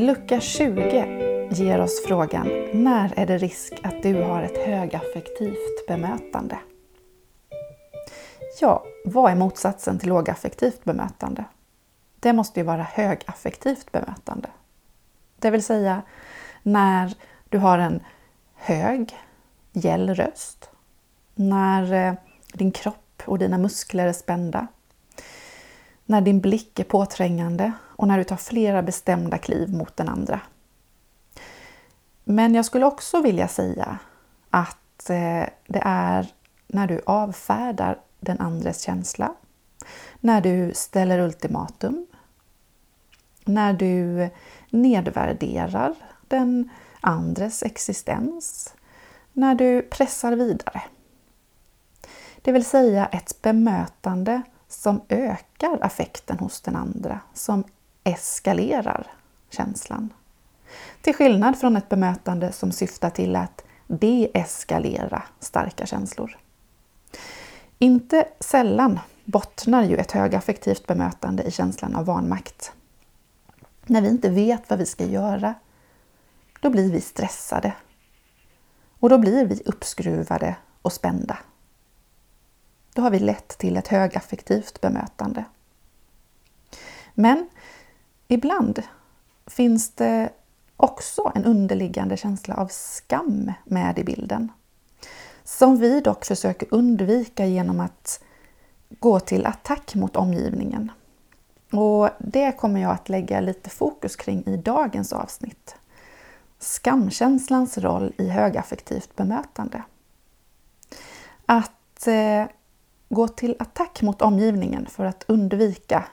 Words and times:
Lucka 0.00 0.40
20 0.40 1.48
ger 1.50 1.80
oss 1.80 2.04
frågan 2.06 2.48
När 2.72 3.18
är 3.18 3.26
det 3.26 3.38
risk 3.38 3.72
att 3.82 4.02
du 4.02 4.22
har 4.22 4.42
ett 4.42 4.56
högaffektivt 4.66 5.86
bemötande? 5.88 6.58
Ja, 8.60 8.84
vad 9.04 9.32
är 9.32 9.36
motsatsen 9.36 9.98
till 9.98 10.08
lågaffektivt 10.08 10.84
bemötande? 10.84 11.44
Det 12.20 12.32
måste 12.32 12.60
ju 12.60 12.66
vara 12.66 12.82
högaffektivt 12.82 13.92
bemötande. 13.92 14.48
Det 15.38 15.50
vill 15.50 15.62
säga 15.62 16.02
när 16.62 17.14
du 17.48 17.58
har 17.58 17.78
en 17.78 18.00
hög, 18.54 19.16
gäll 19.72 20.14
röst, 20.14 20.70
när 21.34 21.92
eh, 21.92 22.14
din 22.52 22.72
kropp 22.72 23.22
och 23.24 23.38
dina 23.38 23.58
muskler 23.58 24.06
är 24.06 24.12
spända, 24.12 24.66
när 26.04 26.20
din 26.20 26.40
blick 26.40 26.78
är 26.78 26.84
påträngande 26.84 27.72
och 27.98 28.08
när 28.08 28.18
du 28.18 28.24
tar 28.24 28.36
flera 28.36 28.82
bestämda 28.82 29.38
kliv 29.38 29.74
mot 29.74 29.96
den 29.96 30.08
andra. 30.08 30.40
Men 32.24 32.54
jag 32.54 32.64
skulle 32.64 32.86
också 32.86 33.20
vilja 33.20 33.48
säga 33.48 33.98
att 34.50 35.10
eh, 35.10 35.44
det 35.66 35.82
är 35.84 36.26
när 36.66 36.86
du 36.86 37.00
avfärdar 37.06 37.98
den 38.20 38.40
andres 38.40 38.80
känsla, 38.82 39.34
när 40.20 40.40
du 40.40 40.74
ställer 40.74 41.18
ultimatum, 41.18 42.06
när 43.44 43.72
du 43.72 44.30
nedvärderar 44.70 45.94
den 46.28 46.70
andres 47.00 47.62
existens, 47.62 48.74
när 49.32 49.54
du 49.54 49.82
pressar 49.82 50.32
vidare. 50.32 50.82
Det 52.42 52.52
vill 52.52 52.64
säga 52.64 53.06
ett 53.06 53.42
bemötande 53.42 54.42
som 54.68 55.00
ökar 55.08 55.78
affekten 55.82 56.38
hos 56.38 56.60
den 56.60 56.76
andra, 56.76 57.20
som 57.34 57.64
eskalerar 58.08 59.06
känslan. 59.50 60.12
Till 61.00 61.14
skillnad 61.14 61.58
från 61.58 61.76
ett 61.76 61.88
bemötande 61.88 62.52
som 62.52 62.72
syftar 62.72 63.10
till 63.10 63.36
att 63.36 63.64
deeskalera 63.86 65.22
starka 65.40 65.86
känslor. 65.86 66.38
Inte 67.78 68.28
sällan 68.40 69.00
bottnar 69.24 69.82
ju 69.84 69.96
ett 69.96 70.12
högaffektivt 70.12 70.86
bemötande 70.86 71.42
i 71.42 71.50
känslan 71.50 71.96
av 71.96 72.04
vanmakt. 72.04 72.72
När 73.86 74.00
vi 74.00 74.08
inte 74.08 74.30
vet 74.30 74.70
vad 74.70 74.78
vi 74.78 74.86
ska 74.86 75.04
göra, 75.04 75.54
då 76.60 76.70
blir 76.70 76.92
vi 76.92 77.00
stressade. 77.00 77.72
Och 78.98 79.08
då 79.08 79.18
blir 79.18 79.46
vi 79.46 79.62
uppskruvade 79.64 80.56
och 80.82 80.92
spända. 80.92 81.38
Då 82.94 83.02
har 83.02 83.10
vi 83.10 83.18
lett 83.18 83.48
till 83.48 83.76
ett 83.76 83.88
högaffektivt 83.88 84.80
bemötande. 84.80 85.44
Men 87.14 87.48
ibland 88.28 88.82
finns 89.46 89.90
det 89.90 90.30
också 90.76 91.32
en 91.34 91.44
underliggande 91.44 92.16
känsla 92.16 92.54
av 92.54 92.66
skam 92.70 93.52
med 93.64 93.98
i 93.98 94.04
bilden. 94.04 94.52
Som 95.44 95.76
vi 95.76 96.00
dock 96.00 96.24
försöker 96.24 96.68
undvika 96.70 97.46
genom 97.46 97.80
att 97.80 98.24
gå 98.88 99.20
till 99.20 99.46
attack 99.46 99.94
mot 99.94 100.16
omgivningen. 100.16 100.92
Och 101.72 102.10
Det 102.18 102.52
kommer 102.52 102.80
jag 102.80 102.90
att 102.90 103.08
lägga 103.08 103.40
lite 103.40 103.70
fokus 103.70 104.16
kring 104.16 104.46
i 104.46 104.56
dagens 104.56 105.12
avsnitt. 105.12 105.76
Skamkänslans 106.58 107.78
roll 107.78 108.12
i 108.18 108.28
högaffektivt 108.28 109.16
bemötande. 109.16 109.82
Att 111.46 112.06
eh, 112.06 112.44
gå 113.08 113.28
till 113.28 113.56
attack 113.58 114.02
mot 114.02 114.22
omgivningen 114.22 114.86
för 114.86 115.04
att 115.04 115.24
undvika 115.28 116.04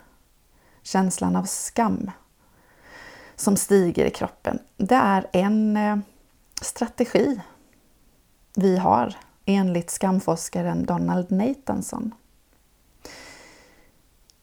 känslan 0.86 1.36
av 1.36 1.44
skam 1.44 2.12
som 3.36 3.58
stiger 3.58 4.06
i 4.06 4.10
kroppen. 4.10 4.60
Det 4.78 4.96
är 4.96 5.28
en 5.34 5.78
eh, 5.78 5.98
strategi 6.62 7.42
vi 8.56 8.78
har 8.78 9.16
enligt 9.46 9.90
skamforskaren 9.90 10.86
Donald 10.86 11.32
Nathanson. 11.32 12.14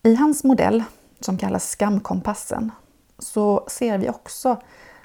I 0.02 0.14
hans 0.14 0.44
modell 0.44 0.84
som 1.20 1.38
kallas 1.38 1.70
skamkompassen 1.70 2.70
så 3.18 3.64
ser 3.68 3.98
vi 3.98 4.10
också 4.10 4.62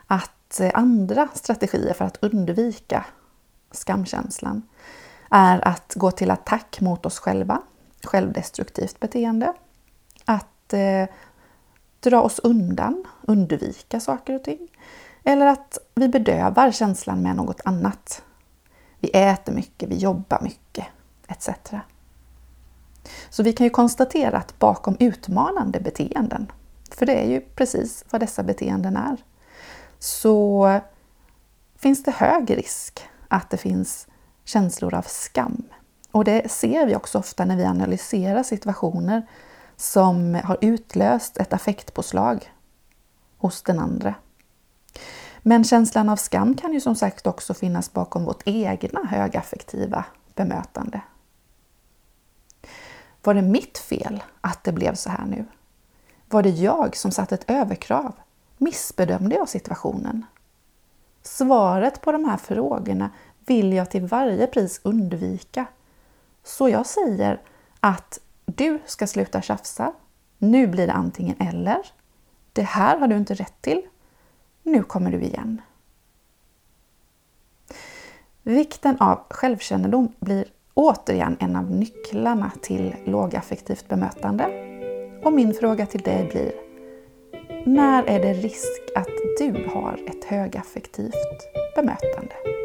att 0.07 0.59
eh, 0.59 0.71
andra 0.73 1.27
strategier 1.33 1.93
för 1.93 2.05
att 2.05 2.23
undvika 2.23 3.05
skamkänslan 3.71 4.61
är 5.31 5.67
att 5.67 5.93
gå 5.95 6.11
till 6.11 6.31
attack 6.31 6.81
mot 6.81 7.05
oss 7.05 7.19
själva, 7.19 7.61
självdestruktivt 8.03 8.99
beteende, 8.99 9.53
att 10.25 10.73
eh, 10.73 11.05
dra 12.09 12.21
oss 12.21 12.39
undan, 12.39 13.03
undvika 13.21 13.99
saker 13.99 14.35
och 14.35 14.43
ting, 14.43 14.67
eller 15.23 15.45
att 15.45 15.77
vi 15.95 16.07
bedövar 16.07 16.71
känslan 16.71 17.21
med 17.21 17.35
något 17.35 17.61
annat. 17.65 18.23
Vi 18.99 19.09
äter 19.09 19.53
mycket, 19.53 19.89
vi 19.89 19.95
jobbar 19.95 20.41
mycket, 20.41 20.85
etc. 21.27 21.49
Så 23.29 23.43
vi 23.43 23.53
kan 23.53 23.63
ju 23.63 23.69
konstatera 23.69 24.37
att 24.37 24.59
bakom 24.59 24.97
utmanande 24.99 25.79
beteenden, 25.79 26.51
för 26.91 27.05
det 27.05 27.13
är 27.13 27.25
ju 27.25 27.41
precis 27.41 28.05
vad 28.09 28.21
dessa 28.21 28.43
beteenden 28.43 28.97
är, 28.97 29.17
så 29.99 30.79
finns 31.77 32.03
det 32.03 32.11
hög 32.11 32.57
risk 32.57 33.09
att 33.27 33.49
det 33.49 33.57
finns 33.57 34.07
känslor 34.45 34.93
av 34.93 35.01
skam. 35.01 35.63
Och 36.11 36.23
det 36.23 36.51
ser 36.51 36.85
vi 36.85 36.95
också 36.95 37.19
ofta 37.19 37.45
när 37.45 37.57
vi 37.57 37.63
analyserar 37.63 38.43
situationer 38.43 39.27
som 39.77 40.39
har 40.43 40.57
utlöst 40.61 41.37
ett 41.37 41.53
affektpåslag 41.53 42.53
hos 43.37 43.61
den 43.61 43.79
andra. 43.79 44.15
Men 45.41 45.63
känslan 45.63 46.09
av 46.09 46.15
skam 46.15 46.55
kan 46.55 46.73
ju 46.73 46.81
som 46.81 46.95
sagt 46.95 47.27
också 47.27 47.53
finnas 47.53 47.93
bakom 47.93 48.25
vårt 48.25 48.41
egna 48.45 49.05
högaffektiva 49.05 50.05
bemötande. 50.35 51.01
Var 53.23 53.33
det 53.33 53.41
mitt 53.41 53.77
fel 53.77 54.23
att 54.41 54.63
det 54.63 54.71
blev 54.71 54.95
så 54.95 55.09
här 55.09 55.25
nu? 55.25 55.45
Var 56.29 56.43
det 56.43 56.49
jag 56.49 56.97
som 56.97 57.11
satte 57.11 57.35
ett 57.35 57.49
överkrav? 57.49 58.11
Missbedömde 58.57 59.35
jag 59.35 59.49
situationen? 59.49 60.25
Svaret 61.23 62.01
på 62.01 62.11
de 62.11 62.25
här 62.25 62.37
frågorna 62.37 63.09
vill 63.45 63.73
jag 63.73 63.91
till 63.91 64.05
varje 64.05 64.47
pris 64.47 64.79
undvika. 64.83 65.65
Så 66.43 66.69
jag 66.69 66.85
säger 66.85 67.41
att 67.79 68.19
du 68.55 68.79
ska 68.85 69.07
sluta 69.07 69.41
tjafsa. 69.41 69.93
Nu 70.37 70.67
blir 70.67 70.87
det 70.87 70.93
antingen 70.93 71.35
eller. 71.41 71.79
Det 72.53 72.61
här 72.61 72.97
har 72.97 73.07
du 73.07 73.17
inte 73.17 73.33
rätt 73.33 73.61
till. 73.61 73.81
Nu 74.63 74.83
kommer 74.83 75.11
du 75.11 75.21
igen. 75.21 75.61
Vikten 78.43 78.97
av 78.99 79.19
självkännedom 79.29 80.13
blir 80.19 80.45
återigen 80.73 81.37
en 81.39 81.55
av 81.55 81.71
nycklarna 81.71 82.51
till 82.61 82.95
lågaffektivt 83.05 83.87
bemötande. 83.87 84.43
Och 85.23 85.33
min 85.33 85.53
fråga 85.53 85.85
till 85.85 86.01
dig 86.01 86.27
blir 86.31 86.51
När 87.65 88.03
är 88.03 88.19
det 88.19 88.33
risk 88.33 88.81
att 88.95 89.07
du 89.39 89.69
har 89.73 89.99
ett 90.07 90.23
högaffektivt 90.23 91.13
bemötande? 91.75 92.56